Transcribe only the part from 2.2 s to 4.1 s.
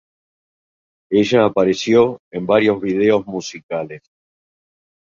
en varios videos musicales.